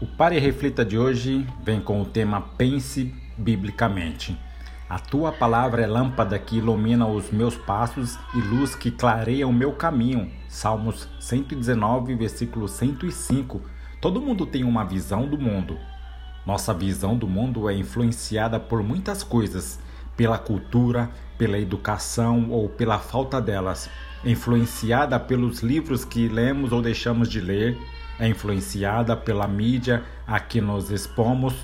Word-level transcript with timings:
O 0.00 0.06
Pare 0.06 0.36
e 0.36 0.38
Reflita 0.38 0.84
de 0.84 0.96
hoje 0.96 1.44
vem 1.60 1.80
com 1.80 2.00
o 2.00 2.04
tema 2.04 2.40
Pense 2.56 3.12
Biblicamente. 3.36 4.38
A 4.88 4.96
tua 4.96 5.32
palavra 5.32 5.82
é 5.82 5.88
lâmpada 5.88 6.38
que 6.38 6.58
ilumina 6.58 7.04
os 7.04 7.32
meus 7.32 7.56
passos 7.56 8.16
e 8.32 8.38
luz 8.38 8.76
que 8.76 8.92
clareia 8.92 9.44
o 9.44 9.52
meu 9.52 9.72
caminho. 9.72 10.30
Salmos 10.46 11.08
119, 11.18 12.14
versículo 12.14 12.68
105. 12.68 13.60
Todo 14.00 14.20
mundo 14.20 14.46
tem 14.46 14.62
uma 14.62 14.84
visão 14.84 15.26
do 15.26 15.36
mundo. 15.36 15.76
Nossa 16.46 16.72
visão 16.72 17.18
do 17.18 17.26
mundo 17.26 17.68
é 17.68 17.74
influenciada 17.74 18.60
por 18.60 18.84
muitas 18.84 19.24
coisas, 19.24 19.80
pela 20.16 20.38
cultura, 20.38 21.10
pela 21.36 21.58
educação 21.58 22.50
ou 22.50 22.68
pela 22.68 23.00
falta 23.00 23.40
delas, 23.40 23.90
influenciada 24.24 25.18
pelos 25.18 25.58
livros 25.58 26.04
que 26.04 26.28
lemos 26.28 26.70
ou 26.70 26.80
deixamos 26.80 27.28
de 27.28 27.40
ler 27.40 27.76
é 28.18 28.28
influenciada 28.28 29.16
pela 29.16 29.46
mídia 29.46 30.02
a 30.26 30.40
que 30.40 30.60
nos 30.60 30.90
expomos. 30.90 31.54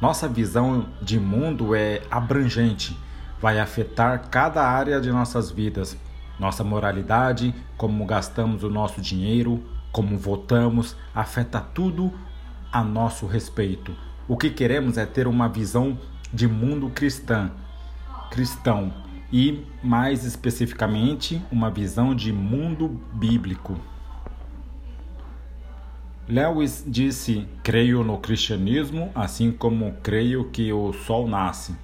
Nossa 0.00 0.26
visão 0.26 0.86
de 1.02 1.20
mundo 1.20 1.74
é 1.74 2.02
abrangente, 2.10 2.96
vai 3.40 3.58
afetar 3.58 4.28
cada 4.30 4.66
área 4.66 5.00
de 5.00 5.10
nossas 5.10 5.50
vidas. 5.50 5.96
Nossa 6.38 6.64
moralidade, 6.64 7.54
como 7.76 8.06
gastamos 8.06 8.62
o 8.62 8.70
nosso 8.70 9.00
dinheiro, 9.00 9.62
como 9.92 10.16
votamos, 10.16 10.96
afeta 11.14 11.60
tudo 11.60 12.12
a 12.72 12.82
nosso 12.82 13.26
respeito. 13.26 13.94
O 14.26 14.36
que 14.36 14.48
queremos 14.48 14.96
é 14.96 15.04
ter 15.04 15.26
uma 15.26 15.48
visão 15.48 15.98
de 16.32 16.46
mundo 16.46 16.88
cristã, 16.90 17.50
cristão 18.30 18.92
e, 19.32 19.66
mais 19.82 20.24
especificamente, 20.24 21.42
uma 21.50 21.70
visão 21.70 22.14
de 22.14 22.32
mundo 22.32 23.00
bíblico. 23.12 23.76
Lewis 26.30 26.84
disse: 26.86 27.44
Creio 27.60 28.04
no 28.04 28.16
cristianismo, 28.16 29.10
assim 29.16 29.50
como 29.50 29.96
creio 30.00 30.44
que 30.44 30.72
o 30.72 30.92
sol 30.92 31.26
nasce, 31.26 31.74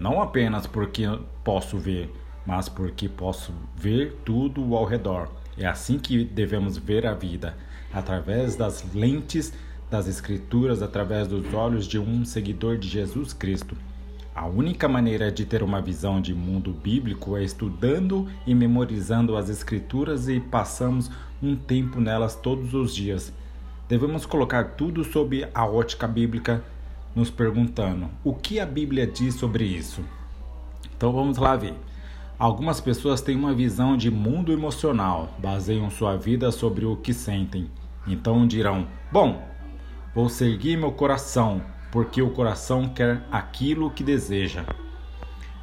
não 0.00 0.20
apenas 0.20 0.66
porque 0.66 1.04
posso 1.44 1.78
ver, 1.78 2.12
mas 2.44 2.68
porque 2.68 3.08
posso 3.08 3.54
ver 3.76 4.16
tudo 4.24 4.74
ao 4.74 4.84
redor. 4.84 5.28
É 5.56 5.66
assim 5.66 6.00
que 6.00 6.24
devemos 6.24 6.76
ver 6.76 7.06
a 7.06 7.14
vida, 7.14 7.56
através 7.94 8.56
das 8.56 8.84
lentes 8.92 9.52
das 9.88 10.08
Escrituras, 10.08 10.82
através 10.82 11.28
dos 11.28 11.54
olhos 11.54 11.86
de 11.86 12.00
um 12.00 12.24
seguidor 12.24 12.78
de 12.78 12.88
Jesus 12.88 13.32
Cristo. 13.32 13.76
A 14.34 14.48
única 14.48 14.88
maneira 14.88 15.30
de 15.30 15.44
ter 15.44 15.62
uma 15.62 15.80
visão 15.80 16.20
de 16.20 16.34
mundo 16.34 16.72
bíblico 16.72 17.36
é 17.36 17.44
estudando 17.44 18.28
e 18.44 18.52
memorizando 18.52 19.36
as 19.36 19.48
Escrituras 19.48 20.28
e 20.28 20.40
passamos 20.40 21.08
um 21.40 21.54
tempo 21.54 22.00
nelas 22.00 22.34
todos 22.34 22.74
os 22.74 22.92
dias 22.92 23.32
devemos 23.92 24.24
colocar 24.24 24.70
tudo 24.70 25.04
sob 25.04 25.46
a 25.52 25.66
ótica 25.66 26.08
bíblica, 26.08 26.64
nos 27.14 27.28
perguntando 27.28 28.08
o 28.24 28.32
que 28.32 28.58
a 28.58 28.64
Bíblia 28.64 29.06
diz 29.06 29.34
sobre 29.34 29.64
isso. 29.64 30.02
Então 30.96 31.12
vamos 31.12 31.36
lá 31.36 31.54
ver. 31.56 31.74
Algumas 32.38 32.80
pessoas 32.80 33.20
têm 33.20 33.36
uma 33.36 33.52
visão 33.52 33.94
de 33.94 34.10
mundo 34.10 34.50
emocional, 34.50 35.36
baseiam 35.36 35.90
sua 35.90 36.16
vida 36.16 36.50
sobre 36.50 36.86
o 36.86 36.96
que 36.96 37.12
sentem. 37.12 37.70
Então 38.06 38.46
dirão: 38.46 38.86
Bom, 39.12 39.46
vou 40.14 40.30
seguir 40.30 40.78
meu 40.78 40.92
coração, 40.92 41.60
porque 41.90 42.22
o 42.22 42.30
coração 42.30 42.88
quer 42.88 43.22
aquilo 43.30 43.90
que 43.90 44.02
deseja. 44.02 44.64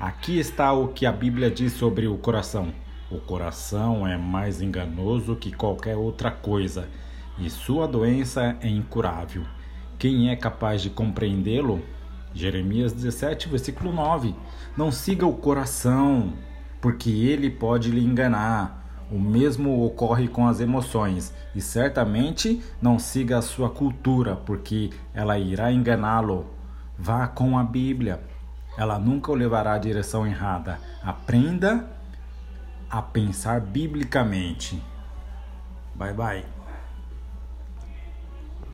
Aqui 0.00 0.36
está 0.36 0.72
o 0.72 0.88
que 0.88 1.06
a 1.06 1.12
Bíblia 1.12 1.48
diz 1.48 1.74
sobre 1.74 2.08
o 2.08 2.18
coração. 2.18 2.74
O 3.08 3.18
coração 3.18 4.04
é 4.04 4.18
mais 4.18 4.60
enganoso 4.60 5.36
que 5.36 5.52
qualquer 5.52 5.96
outra 5.96 6.32
coisa 6.32 6.88
e 7.38 7.50
sua 7.50 7.86
doença 7.86 8.56
é 8.60 8.68
incurável. 8.68 9.42
Quem 9.98 10.30
é 10.30 10.36
capaz 10.36 10.82
de 10.82 10.90
compreendê-lo? 10.90 11.82
Jeremias 12.34 12.92
17, 12.92 13.48
versículo 13.48 13.92
9. 13.92 14.34
Não 14.76 14.92
siga 14.92 15.26
o 15.26 15.32
coração, 15.32 16.34
porque 16.80 17.10
ele 17.10 17.50
pode 17.50 17.90
lhe 17.90 18.04
enganar. 18.04 18.84
O 19.10 19.18
mesmo 19.18 19.84
ocorre 19.84 20.28
com 20.28 20.46
as 20.46 20.60
emoções, 20.60 21.32
e 21.54 21.60
certamente 21.60 22.62
não 22.82 22.98
siga 22.98 23.38
a 23.38 23.42
sua 23.42 23.70
cultura, 23.70 24.36
porque 24.36 24.90
ela 25.14 25.38
irá 25.38 25.72
enganá-lo. 25.72 26.46
Vá 26.98 27.26
com 27.26 27.58
a 27.58 27.62
Bíblia, 27.62 28.20
ela 28.76 28.98
nunca 28.98 29.32
o 29.32 29.34
levará 29.34 29.74
à 29.74 29.78
direção 29.78 30.26
errada. 30.26 30.78
Aprenda 31.02 31.88
a 32.90 33.00
pensar 33.00 33.60
biblicamente. 33.60 34.82
Bye 35.94 36.12
bye. 36.12 36.65